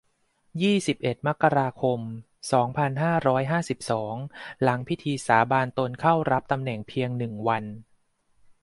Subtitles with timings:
[0.61, 1.99] ยี่สิบเอ็ด มกราคม
[2.53, 4.15] สองพันห้าร้อยห้าสิบสอง
[4.63, 7.63] หลังพิธีสาบานตนเข้ารับตำแหน่งเพียง หนึ่ง วัน